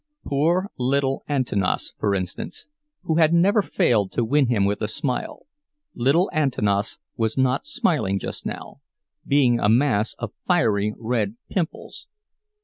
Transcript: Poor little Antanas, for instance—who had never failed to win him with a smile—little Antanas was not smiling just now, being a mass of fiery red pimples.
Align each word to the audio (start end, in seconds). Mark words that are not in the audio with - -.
Poor 0.25 0.71
little 0.79 1.23
Antanas, 1.29 1.93
for 1.99 2.15
instance—who 2.15 3.17
had 3.17 3.35
never 3.35 3.61
failed 3.61 4.11
to 4.11 4.25
win 4.25 4.47
him 4.47 4.65
with 4.65 4.81
a 4.81 4.87
smile—little 4.87 6.27
Antanas 6.33 6.97
was 7.17 7.37
not 7.37 7.67
smiling 7.67 8.17
just 8.17 8.43
now, 8.43 8.81
being 9.27 9.59
a 9.59 9.69
mass 9.69 10.15
of 10.15 10.33
fiery 10.47 10.95
red 10.97 11.35
pimples. 11.51 12.07